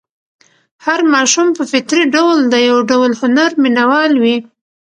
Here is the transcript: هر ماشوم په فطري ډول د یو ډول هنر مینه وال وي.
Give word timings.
هر 0.85 0.99
ماشوم 1.13 1.47
په 1.57 1.63
فطري 1.71 2.03
ډول 2.15 2.37
د 2.47 2.55
یو 2.69 2.77
ډول 2.91 3.11
هنر 3.21 3.51
مینه 3.61 3.83
وال 3.91 4.13
وي. 4.23 4.37